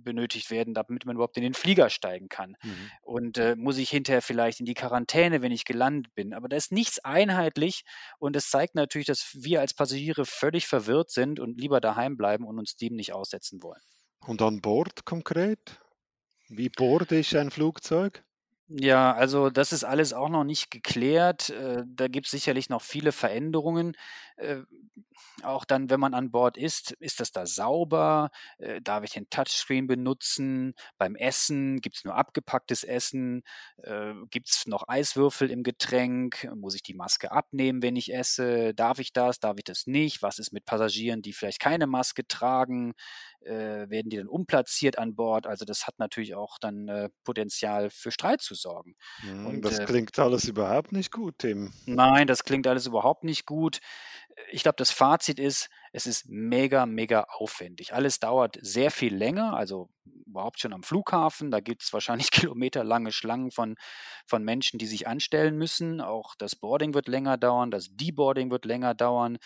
benötigt 0.04 0.52
werden, 0.52 0.74
damit 0.74 1.06
man 1.06 1.16
überhaupt 1.16 1.38
in 1.38 1.44
den 1.44 1.54
Flieger 1.54 1.90
steigen 1.90 2.30
kann. 2.30 2.56
Mhm. 2.64 2.92
Und 3.02 3.38
äh, 3.38 3.56
muss 3.56 3.78
ich 3.78 3.90
hinterher 3.90 4.22
vielleicht 4.22 4.60
in 4.60 4.66
die 4.66 4.74
Quarantäne, 4.74 5.42
wenn 5.42 5.52
ich 5.52 5.66
gelandet 5.66 6.14
bin. 6.16 6.34
Aber 6.34 6.48
da 6.48 6.56
ist 6.56 6.72
nichts 6.72 7.00
einheitlich 7.00 7.84
und 8.20 8.36
es 8.36 8.50
zeigt 8.50 8.76
natürlich, 8.76 9.08
dass 9.08 9.32
wir 9.34 9.62
als 9.62 9.74
Passagiere 9.74 10.26
völlig 10.26 10.68
verwirrt 10.68 11.12
sind 11.12 11.40
und 11.40 11.60
lieber 11.60 11.82
daheim 11.82 12.18
bleiben 12.18 12.46
und 12.46 12.60
uns 12.60 12.76
dem 12.76 12.96
nicht 12.96 13.14
aussetzen 13.14 13.62
wollen. 13.62 13.82
Und 14.26 14.42
an 14.42 14.62
Bord 14.62 15.06
konkret? 15.06 15.80
Wie 16.50 16.70
borde 16.70 17.18
ich 17.18 17.38
ein 17.38 17.52
Flugzeug? 17.52 18.24
Ja, 18.70 19.14
also 19.14 19.50
das 19.50 19.72
ist 19.72 19.86
alles 19.86 20.12
auch 20.12 20.28
noch 20.28 20.44
nicht 20.44 20.72
geklärt. 20.72 21.50
Äh, 21.52 21.84
da 21.88 22.08
gibt 22.10 22.26
es 22.28 22.32
sicherlich 22.32 22.68
noch 22.70 22.82
viele 22.82 23.14
Veränderungen. 23.14 23.96
Äh, 24.36 24.58
auch 25.44 25.64
dann, 25.66 25.90
wenn 25.90 26.00
man 26.02 26.14
an 26.14 26.32
Bord 26.32 26.58
ist, 26.58 26.92
ist 26.94 27.20
das 27.22 27.32
da 27.32 27.46
sauber? 27.46 28.30
Äh, 28.58 28.82
darf 28.82 29.04
ich 29.06 29.12
den 29.12 29.30
Touchscreen 29.30 29.88
benutzen? 29.88 30.74
Beim 30.98 31.16
Essen 31.16 31.80
gibt 31.80 31.96
es 31.98 32.04
nur 32.04 32.16
abgepacktes 32.16 32.84
Essen? 32.84 33.44
Gibt 34.32 34.50
es 34.50 34.66
noch 34.68 34.88
Eiswürfel 34.88 35.50
im 35.52 35.64
Getränk? 35.64 36.50
Muss 36.56 36.76
ich 36.76 36.84
die 36.84 36.94
Maske 36.94 37.32
abnehmen, 37.32 37.82
wenn 37.82 37.96
ich 37.96 38.14
esse? 38.14 38.74
Darf 38.74 39.00
ich 39.00 39.14
das? 39.14 39.40
Darf 39.40 39.58
ich 39.58 39.64
das 39.64 39.88
nicht? 39.88 40.22
Was 40.22 40.40
ist 40.40 40.52
mit 40.52 40.66
Passagieren, 40.66 41.22
die 41.22 41.34
vielleicht 41.34 41.60
keine 41.60 41.88
Maske 41.88 42.28
tragen? 42.28 42.94
Äh, 43.48 43.90
werden 43.90 44.10
die 44.10 44.18
dann 44.18 44.28
umplatziert 44.28 44.98
an 44.98 45.16
Bord? 45.16 45.48
Also 45.48 45.66
das 45.66 45.88
hat 45.88 46.00
natürlich 46.00 46.36
auch 46.36 46.58
dann 46.60 46.88
äh, 46.88 47.10
Potenzial 47.24 47.90
für 47.90 48.12
Streit 48.12 48.42
zu 48.42 48.56
sorgen. 48.56 48.96
Hm, 49.22 49.46
Und, 49.46 49.62
das 49.66 49.80
äh 49.80 49.86
klingt 49.86 50.18
alles 50.20 50.46
überhaupt 50.46 50.92
nicht 50.92 51.12
gut, 51.12 51.36
Tim. 51.40 51.72
Nein, 51.86 52.28
das 52.28 52.44
klingt 52.44 52.68
alles 52.68 52.86
überhaupt 52.86 53.24
nicht 53.24 53.46
gut 53.46 53.80
ich 54.52 54.64
glaube, 54.64 54.76
das 54.78 54.92
Fazit 54.92 55.40
ist, 55.40 55.70
es 55.94 56.08
ist 56.08 56.28
mega, 56.28 56.86
mega 56.86 57.24
aufwendig. 57.30 57.94
Alles 57.94 58.20
dauert 58.20 58.58
sehr 58.62 58.92
viel 58.92 59.16
länger, 59.16 59.56
also 59.56 59.90
überhaupt 60.26 60.60
schon 60.60 60.74
am 60.74 60.84
Flughafen. 60.84 61.52
Da 61.52 61.60
gibt 61.60 61.84
es 61.84 61.94
wahrscheinlich 61.94 62.32
kilometerlange 62.32 63.12
Schlangen 63.12 63.52
von, 63.52 63.76
von 64.26 64.44
Menschen, 64.44 64.78
die 64.78 64.86
sich 64.86 65.08
anstellen 65.08 65.58
müssen. 65.58 66.02
Auch 66.02 66.36
das 66.38 66.56
Boarding 66.56 66.94
wird 66.94 67.08
länger 67.08 67.38
dauern, 67.38 67.72
das 67.72 67.88
Deboarding 67.92 68.52
wird 68.52 68.66
länger 68.66 68.94
dauern. 68.94 69.38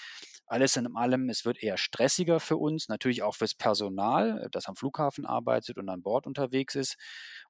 Alles 0.48 0.76
in 0.76 0.96
allem, 0.98 1.30
es 1.30 1.46
wird 1.46 1.64
eher 1.64 1.78
stressiger 1.78 2.42
für 2.42 2.58
uns, 2.58 2.90
natürlich 2.90 3.24
auch 3.24 3.36
fürs 3.36 3.56
Personal, 3.56 4.50
das 4.52 4.68
am 4.68 4.76
Flughafen 4.76 5.26
arbeitet 5.26 5.78
und 5.78 5.88
an 5.88 6.02
Bord 6.02 6.28
unterwegs 6.28 6.76
ist. 6.76 6.98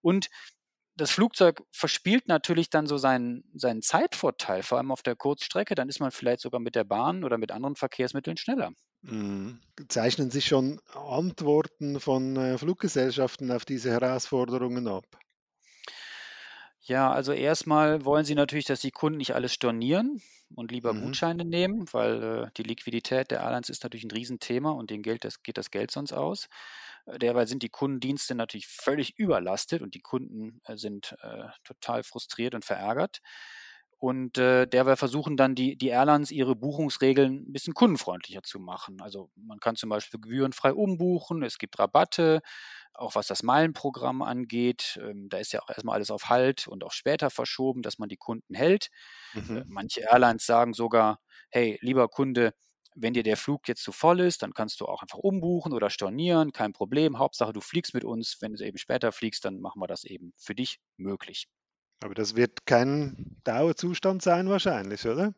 Und 0.01 0.27
das 1.01 1.11
Flugzeug 1.11 1.63
verspielt 1.71 2.27
natürlich 2.27 2.69
dann 2.69 2.87
so 2.87 2.97
seinen, 2.97 3.43
seinen 3.55 3.81
Zeitvorteil, 3.81 4.63
vor 4.63 4.77
allem 4.77 4.91
auf 4.91 5.03
der 5.03 5.15
Kurzstrecke. 5.15 5.75
Dann 5.75 5.89
ist 5.89 5.99
man 5.99 6.11
vielleicht 6.11 6.41
sogar 6.41 6.59
mit 6.61 6.75
der 6.75 6.83
Bahn 6.85 7.23
oder 7.23 7.37
mit 7.37 7.51
anderen 7.51 7.75
Verkehrsmitteln 7.75 8.37
schneller. 8.37 8.71
Mhm. 9.03 9.61
Zeichnen 9.89 10.31
sich 10.31 10.45
schon 10.47 10.79
Antworten 10.95 11.99
von 11.99 12.35
äh, 12.35 12.57
Fluggesellschaften 12.57 13.51
auf 13.51 13.63
diese 13.63 13.91
Herausforderungen 13.91 14.87
ab? 14.87 15.05
Ja, 16.83 17.11
also 17.11 17.31
erstmal 17.31 18.05
wollen 18.05 18.25
sie 18.25 18.33
natürlich, 18.35 18.65
dass 18.65 18.81
die 18.81 18.91
Kunden 18.91 19.17
nicht 19.17 19.35
alles 19.35 19.53
stornieren 19.53 20.21
und 20.55 20.71
lieber 20.71 20.93
Mhm. 20.93 20.95
Gutscheine 20.95 21.45
nehmen, 21.45 21.85
weil 21.93 22.23
äh, 22.47 22.51
die 22.57 22.63
Liquidität 22.63 23.29
der 23.31 23.39
Airlines 23.41 23.69
ist 23.69 23.83
natürlich 23.83 24.03
ein 24.03 24.11
Riesenthema 24.11 24.71
und 24.71 24.89
denen 24.89 25.03
Geld, 25.03 25.23
das 25.23 25.43
geht 25.43 25.57
das 25.57 25.69
Geld 25.71 25.91
sonst 25.91 26.11
aus. 26.13 26.47
Äh, 27.05 27.19
Derweil 27.19 27.47
sind 27.47 27.63
die 27.63 27.69
Kundendienste 27.69 28.35
natürlich 28.35 28.67
völlig 28.67 29.17
überlastet 29.19 29.81
und 29.81 29.95
die 29.95 30.01
Kunden 30.01 30.59
äh, 30.65 30.77
sind 30.77 31.15
äh, 31.21 31.45
total 31.63 32.03
frustriert 32.03 32.55
und 32.55 32.65
verärgert. 32.65 33.21
Und 33.97 34.39
äh, 34.39 34.65
derweil 34.65 34.95
versuchen 34.97 35.37
dann 35.37 35.53
die, 35.53 35.77
die 35.77 35.89
Airlines 35.89 36.31
ihre 36.31 36.55
Buchungsregeln 36.55 37.45
ein 37.47 37.53
bisschen 37.53 37.75
kundenfreundlicher 37.75 38.41
zu 38.41 38.59
machen. 38.59 38.99
Also 38.99 39.29
man 39.35 39.59
kann 39.59 39.75
zum 39.75 39.89
Beispiel 39.89 40.19
gebührenfrei 40.19 40.73
umbuchen, 40.73 41.43
es 41.43 41.59
gibt 41.59 41.77
Rabatte, 41.77 42.41
auch 42.93 43.13
was 43.13 43.27
das 43.27 43.43
Meilenprogramm 43.43 44.23
angeht. 44.23 44.99
Ähm, 45.03 45.29
da 45.29 45.37
ist 45.37 45.53
ja 45.53 45.61
auch 45.61 45.69
erstmal 45.69 45.95
alles 45.95 46.09
auf 46.09 46.29
Halt 46.29 46.67
und 46.67 46.83
auch 46.83 46.91
später 46.93 47.29
verschoben, 47.29 47.83
dass 47.83 47.99
man 47.99 48.09
die 48.09 48.17
Kunden 48.17 48.55
hält. 48.55 48.89
Äh, 49.53 49.61
Mhm. 49.61 49.65
manche 49.67 50.01
Airlines 50.01 50.45
sagen 50.45 50.73
sogar, 50.73 51.19
hey, 51.51 51.77
lieber 51.81 52.07
Kunde, 52.09 52.53
wenn 52.95 53.13
dir 53.13 53.23
der 53.23 53.37
Flug 53.37 53.67
jetzt 53.67 53.83
zu 53.83 53.91
voll 53.91 54.19
ist, 54.19 54.43
dann 54.43 54.53
kannst 54.53 54.81
du 54.81 54.85
auch 54.85 55.01
einfach 55.01 55.17
umbuchen 55.17 55.73
oder 55.73 55.89
stornieren, 55.89 56.51
kein 56.51 56.73
Problem. 56.73 57.19
Hauptsache, 57.19 57.53
du 57.53 57.61
fliegst 57.61 57.93
mit 57.93 58.03
uns. 58.03 58.37
Wenn 58.41 58.53
du 58.53 58.65
eben 58.65 58.77
später 58.77 59.11
fliegst, 59.11 59.45
dann 59.45 59.59
machen 59.59 59.81
wir 59.81 59.87
das 59.87 60.03
eben 60.03 60.33
für 60.37 60.55
dich 60.55 60.79
möglich. 60.97 61.47
Aber 62.03 62.15
das 62.15 62.35
wird 62.35 62.65
kein 62.65 63.37
Dauerzustand 63.43 64.21
sein 64.21 64.49
wahrscheinlich, 64.49 65.05
oder? 65.05 65.33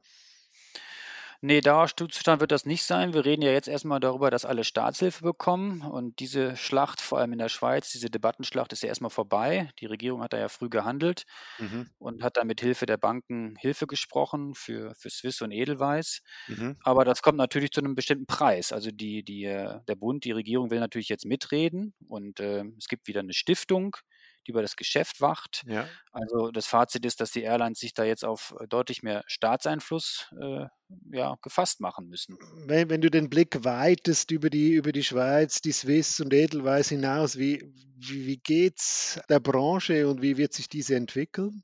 Nee, 1.45 1.59
Dauerzustand 1.59 2.39
wird 2.39 2.51
das 2.51 2.65
nicht 2.65 2.83
sein. 2.85 3.13
Wir 3.13 3.25
reden 3.25 3.41
ja 3.41 3.51
jetzt 3.51 3.67
erstmal 3.67 3.99
darüber, 3.99 4.31
dass 4.31 4.45
alle 4.45 4.63
Staatshilfe 4.63 5.23
bekommen. 5.23 5.81
Und 5.81 6.19
diese 6.19 6.55
Schlacht, 6.55 7.01
vor 7.01 7.17
allem 7.19 7.33
in 7.33 7.39
der 7.39 7.49
Schweiz, 7.49 7.91
diese 7.91 8.09
Debattenschlacht 8.09 8.71
ist 8.71 8.81
ja 8.81 8.87
erstmal 8.87 9.09
vorbei. 9.09 9.69
Die 9.79 9.85
Regierung 9.85 10.23
hat 10.23 10.31
da 10.31 10.37
ja 10.37 10.47
früh 10.47 10.69
gehandelt 10.69 11.23
Mhm. 11.59 11.89
und 11.97 12.23
hat 12.23 12.37
da 12.37 12.45
mit 12.45 12.61
Hilfe 12.61 12.85
der 12.85 12.95
Banken 12.97 13.55
Hilfe 13.59 13.87
gesprochen 13.87 14.53
für, 14.55 14.95
für 14.95 15.09
Swiss 15.09 15.41
und 15.41 15.51
Edelweiss. 15.51 16.21
Mhm. 16.47 16.77
Aber 16.81 17.03
das 17.03 17.21
kommt 17.21 17.37
natürlich 17.37 17.71
zu 17.71 17.81
einem 17.81 17.95
bestimmten 17.95 18.25
Preis. 18.25 18.71
Also 18.71 18.91
die, 18.91 19.23
die, 19.23 19.43
äh, 19.45 19.81
der 19.87 19.95
Bund, 19.95 20.23
die 20.23 20.31
Regierung 20.31 20.71
will 20.71 20.79
natürlich 20.79 21.09
jetzt 21.09 21.25
mitreden 21.25 21.93
und 22.07 22.39
äh, 22.39 22.63
es 22.77 22.87
gibt 22.87 23.07
wieder 23.07 23.19
eine 23.19 23.33
Stiftung, 23.33 23.97
die 24.45 24.51
über 24.51 24.61
das 24.61 24.75
Geschäft 24.75 25.21
wacht. 25.21 25.63
Ja. 25.67 25.87
Also 26.11 26.51
das 26.51 26.67
Fazit 26.67 27.05
ist, 27.05 27.19
dass 27.21 27.31
die 27.31 27.43
Airlines 27.43 27.79
sich 27.79 27.93
da 27.93 28.03
jetzt 28.03 28.25
auf 28.25 28.55
äh, 28.59 28.67
deutlich 28.67 29.03
mehr 29.03 29.23
Staatseinfluss 29.27 30.33
äh, 30.39 30.65
ja, 31.11 31.37
gefasst 31.41 31.81
machen 31.81 32.07
müssen. 32.07 32.37
Wenn, 32.67 32.89
wenn 32.89 33.01
du 33.01 33.09
den 33.09 33.29
Blick 33.29 33.63
weitest 33.63 34.31
über 34.31 34.49
die, 34.49 34.73
über 34.73 34.91
die 34.91 35.03
Schweiz, 35.03 35.61
die 35.61 35.71
Swiss 35.71 36.19
und 36.19 36.33
Edelweiss 36.33 36.89
hinaus, 36.89 37.37
wie, 37.37 37.73
wie, 37.97 38.27
wie 38.27 38.37
geht's 38.37 39.19
der 39.29 39.39
Branche 39.39 40.07
und 40.07 40.21
wie 40.21 40.37
wird 40.37 40.53
sich 40.53 40.69
diese 40.69 40.95
entwickeln? 40.95 41.63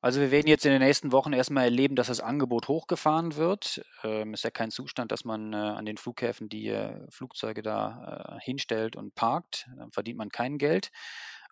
Also 0.00 0.20
wir 0.20 0.30
werden 0.30 0.46
jetzt 0.46 0.64
in 0.64 0.70
den 0.70 0.80
nächsten 0.80 1.10
Wochen 1.10 1.32
erstmal 1.32 1.64
erleben, 1.64 1.96
dass 1.96 2.06
das 2.06 2.20
Angebot 2.20 2.68
hochgefahren 2.68 3.34
wird. 3.34 3.84
Ähm, 4.04 4.32
ist 4.32 4.44
ja 4.44 4.50
kein 4.50 4.70
Zustand, 4.70 5.10
dass 5.10 5.24
man 5.24 5.52
äh, 5.52 5.56
an 5.56 5.86
den 5.86 5.96
Flughäfen 5.96 6.48
die 6.48 6.68
äh, 6.68 7.04
Flugzeuge 7.10 7.62
da 7.62 8.36
äh, 8.36 8.40
hinstellt 8.40 8.94
und 8.94 9.16
parkt. 9.16 9.68
Dann 9.76 9.90
verdient 9.90 10.18
man 10.18 10.28
kein 10.28 10.56
Geld. 10.58 10.92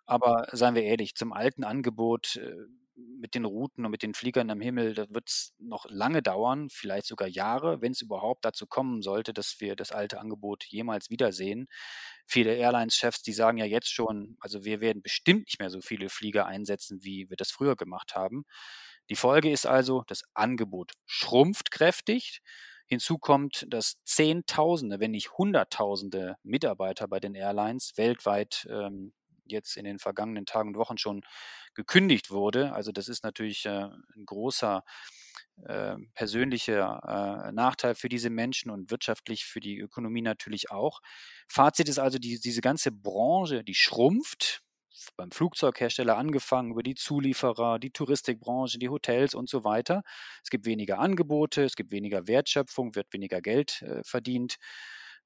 Aber 0.07 0.47
seien 0.53 0.75
wir 0.75 0.83
ehrlich, 0.83 1.15
zum 1.15 1.33
alten 1.33 1.63
Angebot 1.63 2.37
äh, 2.37 2.55
mit 2.95 3.35
den 3.35 3.45
Routen 3.45 3.85
und 3.85 3.91
mit 3.91 4.03
den 4.03 4.13
Fliegern 4.13 4.49
am 4.49 4.61
Himmel, 4.61 4.93
da 4.93 5.05
wird 5.09 5.29
es 5.29 5.53
noch 5.59 5.85
lange 5.89 6.23
dauern, 6.23 6.69
vielleicht 6.71 7.05
sogar 7.05 7.27
Jahre, 7.27 7.81
wenn 7.81 7.91
es 7.91 8.01
überhaupt 8.01 8.45
dazu 8.45 8.65
kommen 8.65 9.01
sollte, 9.01 9.33
dass 9.33 9.57
wir 9.59 9.75
das 9.75 9.91
alte 9.91 10.19
Angebot 10.19 10.63
jemals 10.65 11.09
wiedersehen. 11.09 11.67
Viele 12.25 12.55
Airlines-Chefs, 12.55 13.21
die 13.21 13.33
sagen 13.33 13.57
ja 13.57 13.65
jetzt 13.65 13.91
schon, 13.93 14.37
also 14.39 14.65
wir 14.65 14.81
werden 14.81 15.01
bestimmt 15.01 15.45
nicht 15.45 15.59
mehr 15.59 15.69
so 15.69 15.81
viele 15.81 16.09
Flieger 16.09 16.47
einsetzen, 16.47 17.03
wie 17.03 17.29
wir 17.29 17.37
das 17.37 17.51
früher 17.51 17.75
gemacht 17.75 18.15
haben. 18.15 18.45
Die 19.09 19.15
Folge 19.15 19.51
ist 19.51 19.65
also, 19.65 20.03
das 20.07 20.23
Angebot 20.33 20.93
schrumpft 21.05 21.71
kräftig. 21.71 22.41
Hinzu 22.87 23.17
kommt, 23.17 23.65
dass 23.69 24.01
Zehntausende, 24.05 24.99
wenn 24.99 25.11
nicht 25.11 25.37
Hunderttausende 25.37 26.37
Mitarbeiter 26.43 27.07
bei 27.07 27.19
den 27.19 27.35
Airlines 27.35 27.93
weltweit 27.97 28.65
ähm, 28.69 29.13
jetzt 29.51 29.77
in 29.77 29.85
den 29.85 29.99
vergangenen 29.99 30.45
Tagen 30.45 30.69
und 30.69 30.77
Wochen 30.77 30.97
schon 30.97 31.23
gekündigt 31.73 32.31
wurde. 32.31 32.73
Also 32.73 32.91
das 32.91 33.07
ist 33.07 33.23
natürlich 33.23 33.65
äh, 33.65 33.89
ein 34.15 34.25
großer 34.25 34.83
äh, 35.65 35.95
persönlicher 36.13 37.47
äh, 37.47 37.51
Nachteil 37.51 37.95
für 37.95 38.09
diese 38.09 38.29
Menschen 38.29 38.71
und 38.71 38.91
wirtschaftlich 38.91 39.45
für 39.45 39.59
die 39.59 39.79
Ökonomie 39.79 40.21
natürlich 40.21 40.71
auch. 40.71 40.99
Fazit 41.47 41.89
ist 41.89 41.99
also, 41.99 42.19
die, 42.19 42.39
diese 42.39 42.61
ganze 42.61 42.91
Branche, 42.91 43.63
die 43.63 43.75
schrumpft, 43.75 44.63
beim 45.15 45.31
Flugzeughersteller 45.31 46.17
angefangen, 46.17 46.71
über 46.71 46.83
die 46.83 46.95
Zulieferer, 46.95 47.79
die 47.79 47.91
Touristikbranche, 47.91 48.79
die 48.79 48.89
Hotels 48.89 49.35
und 49.35 49.49
so 49.49 49.63
weiter. 49.63 50.03
Es 50.43 50.49
gibt 50.49 50.65
weniger 50.65 50.99
Angebote, 50.99 51.63
es 51.63 51.75
gibt 51.75 51.91
weniger 51.91 52.27
Wertschöpfung, 52.27 52.95
wird 52.95 53.11
weniger 53.13 53.41
Geld 53.41 53.81
äh, 53.83 54.03
verdient. 54.03 54.57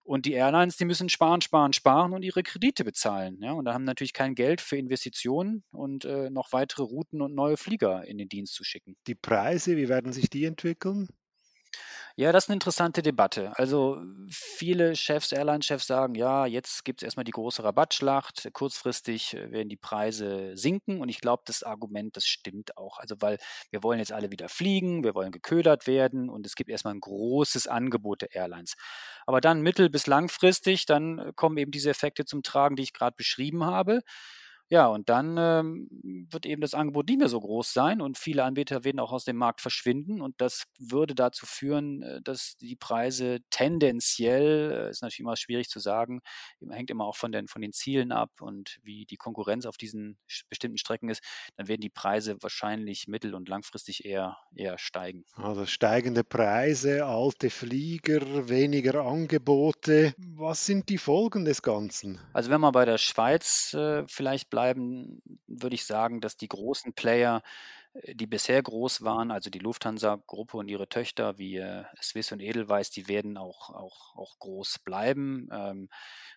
Und 0.04 0.26
die 0.26 0.34
Airlines, 0.34 0.78
die 0.78 0.86
müssen 0.86 1.10
sparen, 1.10 1.42
sparen, 1.42 1.74
sparen 1.74 2.14
und 2.14 2.24
ihre 2.24 2.44
Kredite 2.44 2.84
bezahlen. 2.84 3.40
Ja? 3.42 3.54
Und 3.54 3.66
da 3.66 3.74
haben 3.74 3.84
natürlich 3.84 4.14
kein 4.14 4.36
Geld 4.36 4.60
für 4.62 4.78
Investitionen 4.78 5.64
und 5.72 6.06
äh, 6.06 6.30
noch 6.30 6.52
weitere 6.52 6.84
Routen 6.84 7.22
und 7.22 7.36
neue 7.36 7.58
Flieger 7.58 8.06
in 8.06 8.18
den 8.18 8.28
Dienst 8.28 8.54
zu 8.54 8.64
schicken. 8.64 8.96
Die 9.08 9.16
Preise, 9.16 9.78
wie 9.78 9.90
werden 9.90 10.12
sich 10.12 10.30
die 10.30 10.46
entwickeln? 10.46 11.08
Ja, 12.18 12.32
das 12.32 12.46
ist 12.46 12.50
eine 12.50 12.56
interessante 12.56 13.02
Debatte. 13.02 13.58
Also 13.58 14.02
viele 14.30 14.96
Chefs, 14.96 15.32
Airline-Chefs 15.32 15.88
sagen, 15.88 16.16
ja, 16.16 16.46
jetzt 16.46 16.84
gibt 16.86 17.02
es 17.02 17.06
erstmal 17.06 17.24
die 17.24 17.32
große 17.32 17.64
Rabattschlacht, 17.64 18.50
kurzfristig 18.54 19.34
äh, 19.34 19.52
werden 19.52 19.70
die 19.70 19.78
Preise 19.78 20.52
sinken 20.56 21.02
und 21.02 21.10
ich 21.10 21.22
glaube, 21.22 21.44
das 21.46 21.64
Argument, 21.64 22.16
das 22.18 22.26
stimmt 22.26 22.78
auch. 22.78 22.98
Also 23.00 23.16
weil 23.20 23.38
wir 23.72 23.84
wollen 23.84 24.00
jetzt 24.00 24.12
alle 24.12 24.32
wieder 24.32 24.50
fliegen, 24.50 25.04
wir 25.04 25.16
wollen 25.16 25.32
geködert 25.32 25.88
werden 25.88 26.30
und 26.30 26.46
es 26.46 26.56
gibt 26.56 26.70
erstmal 26.70 26.94
ein 26.94 27.00
großes 27.02 27.68
Angebot 27.68 28.22
der 28.22 28.36
Airlines. 28.36 28.76
Aber 29.26 29.42
dann 29.42 29.62
mittel- 29.62 29.90
bis 29.90 30.08
langfristig, 30.08 30.86
dann 30.86 31.20
äh, 31.20 31.32
kommen 31.36 31.58
eben 31.58 31.72
diese 31.72 31.90
Effekte 31.90 32.26
zum 32.26 32.44
Tragen, 32.44 32.76
die 32.76 32.84
ich 32.84 32.94
gerade 32.94 33.16
beschrieben 33.16 33.66
habe. 33.66 34.02
Ja, 34.72 34.88
und 34.88 35.10
dann 35.10 35.36
ähm, 35.38 35.90
wird 36.32 36.46
eben 36.46 36.62
das 36.62 36.74
Angebot 36.74 37.10
nicht 37.10 37.20
mehr 37.20 37.28
so 37.28 37.42
groß 37.42 37.74
sein 37.74 38.00
und 38.00 38.18
viele 38.18 38.46
Anbieter 38.46 38.86
werden 38.86 39.02
auch 39.02 39.12
aus 39.12 39.26
dem 39.26 39.36
Markt 39.36 39.60
verschwinden 39.60 40.22
und 40.22 40.40
das 40.40 40.64
würde 40.80 41.14
dazu 41.14 41.46
führen, 41.46 42.02
äh, 42.02 42.22
dass 42.22 42.56
die 42.56 42.78
Preise 42.78 43.40
tendenziell, 43.50 44.72
äh, 44.72 44.90
ist 44.90 45.02
natürlich 45.02 45.20
immer 45.20 45.36
schwierig 45.36 45.68
zu 45.68 45.82
sagen, 45.82 46.22
hängt 46.70 46.90
immer 46.90 47.04
auch 47.04 47.18
von 47.18 47.34
den, 47.34 47.50
von 47.50 47.62
den 47.62 47.74
Zielen 47.74 48.14
ab 48.14 48.32
und 48.40 48.80
wie 48.82 49.04
die 49.04 49.18
Konkurrenz 49.18 49.66
auf 49.66 49.76
diesen 49.76 50.18
bestimmten 50.48 50.78
Strecken 50.78 51.10
ist, 51.10 51.22
dann 51.58 51.68
werden 51.68 51.82
die 51.82 51.90
Preise 51.90 52.38
wahrscheinlich 52.40 53.10
mittel- 53.10 53.36
und 53.36 53.50
langfristig 53.50 54.06
eher, 54.06 54.38
eher 54.56 54.78
steigen. 54.78 55.26
Also 55.34 55.66
steigende 55.66 56.24
Preise, 56.24 57.06
alte 57.06 57.50
Flieger, 57.50 58.48
weniger 58.48 59.04
Angebote. 59.04 60.14
Was 60.18 60.66
sind 60.66 60.88
die 60.88 60.98
Folgen 60.98 61.44
des 61.44 61.62
Ganzen? 61.62 62.22
Also 62.32 62.50
wenn 62.50 62.62
wir 62.62 62.72
bei 62.72 62.86
der 62.86 62.98
Schweiz 62.98 63.74
äh, 63.74 64.06
vielleicht 64.08 64.50
bleiben, 64.62 65.22
würde 65.48 65.76
ich 65.76 65.86
sagen, 65.86 66.22
dass 66.22 66.38
die 66.38 66.48
großen 66.48 66.94
Player, 66.94 67.42
äh, 67.94 68.14
die 68.16 68.28
bisher 68.28 68.62
groß 68.62 69.02
waren, 69.04 69.32
also 69.32 69.50
die 69.50 69.60
Lufthansa-Gruppe 69.60 70.58
und 70.58 70.68
ihre 70.68 70.88
Töchter 70.88 71.38
wie 71.40 71.58
äh, 71.58 71.84
Swiss 72.02 72.32
und 72.32 72.42
Edelweiss, 72.42 72.92
die 72.92 73.08
werden 73.08 73.38
auch, 73.38 73.72
auch, 73.72 74.16
auch 74.16 74.38
groß 74.40 74.80
bleiben. 74.86 75.50
Ähm, 75.52 75.90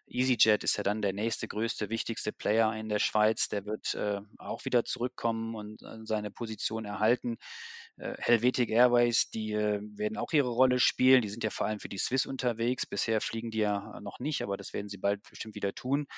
EasyJet 0.06 0.64
ist 0.64 0.76
ja 0.76 0.82
dann 0.82 1.02
der 1.02 1.12
nächste, 1.12 1.48
größte, 1.48 1.90
wichtigste 1.90 2.32
Player 2.32 2.74
in 2.74 2.88
der 2.88 2.98
Schweiz. 2.98 3.48
Der 3.48 3.66
wird 3.66 3.94
äh, 3.94 4.20
auch 4.38 4.64
wieder 4.64 4.84
zurückkommen 4.84 5.54
und 5.54 5.82
äh, 5.82 5.98
seine 6.04 6.30
Position 6.30 6.84
erhalten. 6.84 7.36
Helvetic 7.96 8.70
Airways, 8.70 9.30
die 9.30 9.52
werden 9.54 10.16
auch 10.16 10.32
ihre 10.32 10.48
Rolle 10.48 10.80
spielen. 10.80 11.22
Die 11.22 11.28
sind 11.28 11.44
ja 11.44 11.50
vor 11.50 11.68
allem 11.68 11.78
für 11.78 11.88
die 11.88 11.98
Swiss 11.98 12.26
unterwegs. 12.26 12.86
Bisher 12.86 13.20
fliegen 13.20 13.52
die 13.52 13.58
ja 13.58 14.00
noch 14.00 14.18
nicht, 14.18 14.42
aber 14.42 14.56
das 14.56 14.72
werden 14.72 14.88
sie 14.88 14.98
bald 14.98 15.22
bestimmt 15.30 15.54
wieder 15.54 15.76
tun. 15.76 16.08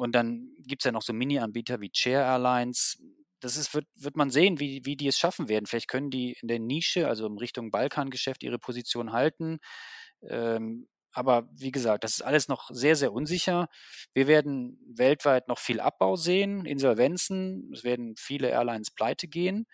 Und 0.00 0.12
dann 0.12 0.48
gibt 0.66 0.80
es 0.80 0.86
ja 0.86 0.92
noch 0.92 1.02
so 1.02 1.12
Mini-Anbieter 1.12 1.82
wie 1.82 1.90
Chair 1.90 2.22
Airlines. 2.22 2.98
Das 3.40 3.58
ist, 3.58 3.74
wird, 3.74 3.84
wird 3.96 4.16
man 4.16 4.30
sehen, 4.30 4.58
wie, 4.58 4.80
wie 4.86 4.96
die 4.96 5.08
es 5.08 5.18
schaffen 5.18 5.50
werden. 5.50 5.66
Vielleicht 5.66 5.88
können 5.88 6.08
die 6.08 6.38
in 6.40 6.48
der 6.48 6.58
Nische, 6.58 7.06
also 7.06 7.26
in 7.26 7.36
Richtung 7.36 7.70
Balkangeschäft, 7.70 8.42
ihre 8.42 8.58
Position 8.58 9.12
halten. 9.12 9.58
Ähm, 10.22 10.88
aber 11.12 11.50
wie 11.52 11.70
gesagt, 11.70 12.04
das 12.04 12.14
ist 12.14 12.22
alles 12.22 12.48
noch 12.48 12.70
sehr, 12.72 12.96
sehr 12.96 13.12
unsicher. 13.12 13.68
Wir 14.14 14.26
werden 14.26 14.78
weltweit 14.86 15.48
noch 15.48 15.58
viel 15.58 15.80
Abbau 15.80 16.16
sehen, 16.16 16.64
Insolvenzen. 16.64 17.70
Es 17.74 17.84
werden 17.84 18.14
viele 18.16 18.48
Airlines 18.48 18.92
pleite 18.92 19.28
gehen. 19.28 19.66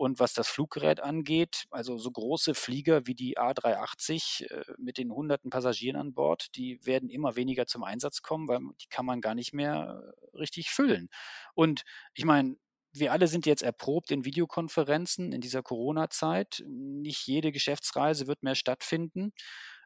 Und 0.00 0.18
was 0.18 0.32
das 0.32 0.48
Fluggerät 0.48 1.00
angeht, 1.00 1.66
also 1.70 1.98
so 1.98 2.10
große 2.10 2.54
Flieger 2.54 3.06
wie 3.06 3.14
die 3.14 3.36
A380 3.36 4.46
äh, 4.50 4.64
mit 4.78 4.96
den 4.96 5.12
hunderten 5.12 5.50
Passagieren 5.50 6.00
an 6.00 6.14
Bord, 6.14 6.56
die 6.56 6.80
werden 6.86 7.10
immer 7.10 7.36
weniger 7.36 7.66
zum 7.66 7.84
Einsatz 7.84 8.22
kommen, 8.22 8.48
weil 8.48 8.60
die 8.80 8.88
kann 8.88 9.04
man 9.04 9.20
gar 9.20 9.34
nicht 9.34 9.52
mehr 9.52 10.02
äh, 10.32 10.38
richtig 10.38 10.70
füllen. 10.70 11.10
Und 11.52 11.82
ich 12.14 12.24
meine, 12.24 12.56
wir 12.94 13.12
alle 13.12 13.26
sind 13.26 13.44
jetzt 13.44 13.62
erprobt 13.62 14.10
in 14.10 14.24
Videokonferenzen 14.24 15.32
in 15.32 15.42
dieser 15.42 15.62
Corona-Zeit. 15.62 16.64
Nicht 16.66 17.26
jede 17.26 17.52
Geschäftsreise 17.52 18.26
wird 18.26 18.42
mehr 18.42 18.54
stattfinden. 18.54 19.32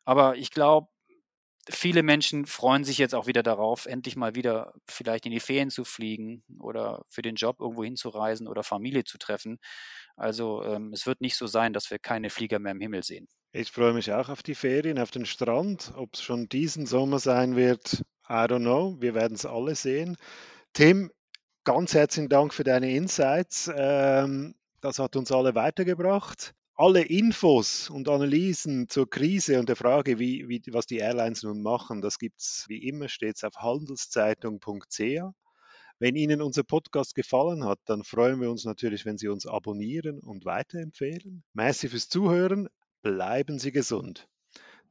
Aber 0.05 0.37
ich 0.37 0.53
glaube, 0.53 0.87
viele 1.71 2.03
Menschen 2.03 2.47
freuen 2.47 2.85
sich 2.85 2.99
jetzt 2.99 3.15
auch 3.15 3.27
wieder 3.27 3.43
darauf, 3.43 3.87
endlich 3.87 4.17
mal 4.17 4.35
wieder 4.35 4.75
vielleicht 4.89 5.27
in 5.27 5.33
die 5.33 5.41
Ferien 5.41 5.71
zu 5.71 5.85
fliegen 5.85 6.43
oder 6.59 7.05
für 7.09 7.23
den 7.23 7.37
Job 7.37 7.61
irgendwo 7.61 7.85
hinzureisen 7.85 8.49
oder 8.49 8.63
Familie 8.63 9.05
zu 9.05 9.19
treffen. 9.19 9.59
Also 10.17 10.63
ähm, 10.65 10.93
es 10.93 11.07
wird 11.07 11.21
nicht 11.21 11.37
so 11.37 11.47
sein, 11.47 11.73
dass 11.73 11.91
wir 11.91 11.99
keine 11.99 12.31
Flieger 12.31 12.59
mehr 12.59 12.73
im 12.73 12.81
Himmel 12.81 13.03
sehen. 13.03 13.29
Ich 13.53 13.71
freue 13.71 13.93
mich 13.93 14.13
auch 14.13 14.29
auf 14.29 14.43
die 14.43 14.55
Ferien, 14.55 14.99
auf 14.99 15.11
den 15.11 15.27
Strand. 15.27 15.93
Ob 15.97 16.15
es 16.15 16.23
schon 16.23 16.49
diesen 16.49 16.87
Sommer 16.87 17.19
sein 17.19 17.57
wird, 17.57 18.05
I 18.29 18.47
don't 18.47 18.61
know. 18.61 18.97
Wir 19.01 19.15
werden 19.15 19.35
es 19.35 19.47
alle 19.47 19.75
sehen. 19.75 20.17
Tim, 20.73 21.13
ganz 21.65 21.95
herzlichen 21.95 22.29
Dank 22.29 22.53
für 22.53 22.65
deine 22.65 22.93
Insights. 22.95 23.71
Ähm, 23.75 24.55
das 24.81 24.99
hat 24.99 25.17
uns 25.17 25.31
alle 25.31 25.55
weitergebracht 25.55 26.55
alle 26.77 27.03
Infos 27.03 27.89
und 27.89 28.09
Analysen 28.09 28.89
zur 28.89 29.09
Krise 29.09 29.61
und 29.61 29.69
der 29.69 29.77
Frage, 29.77 30.19
wie, 30.19 30.49
wie, 30.49 30.63
was 30.71 30.87
die 30.87 30.99
Airlines 30.99 31.43
nun 31.43 31.63
machen, 31.63 32.01
das 32.01 32.19
gibt 32.19 32.41
es 32.41 32.65
wie 32.69 32.89
immer 32.89 33.09
stets 33.09 33.45
auf 33.45 33.55
handelszeitung.ch. 33.57 35.33
Wenn 36.01 36.17
Ihnen 36.17 36.43
unser 36.43 36.65
Podcast 36.65 37.15
gefallen 37.15 37.65
hat, 37.65 37.79
dann 37.85 38.03
freuen 38.03 38.41
wir 38.41 38.51
uns 38.51 38.65
natürlich, 38.65 39.05
wenn 39.05 39.17
Sie 39.17 39.29
uns 39.29 39.47
abonnieren 39.47 40.19
und 40.19 40.45
weiterempfehlen. 40.45 41.45
Merci 41.53 41.89
fürs 41.89 42.09
Zuhören. 42.09 42.69
Bleiben 43.03 43.61
Sie 43.61 43.71
gesund. 43.71 44.27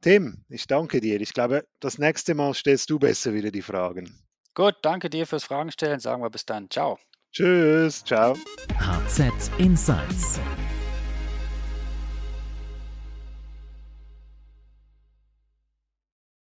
Tim, 0.00 0.44
ich 0.48 0.66
danke 0.66 1.00
dir. 1.00 1.20
Ich 1.20 1.34
glaube, 1.34 1.66
das 1.80 1.98
nächste 1.98 2.34
Mal 2.34 2.54
stellst 2.54 2.88
du 2.88 2.98
besser 2.98 3.34
wieder 3.34 3.50
die 3.50 3.62
Fragen. 3.62 4.18
Gut, 4.54 4.76
danke 4.82 5.10
dir 5.10 5.26
fürs 5.26 5.44
Fragen 5.44 5.70
stellen. 5.70 6.00
Sagen 6.00 6.22
wir 6.22 6.30
bis 6.30 6.46
dann. 6.46 6.70
Ciao. 6.70 6.98
Tschüss. 7.32 8.04
Ciao. 8.04 8.36
HZ 8.78 9.50
Insights 9.58 10.38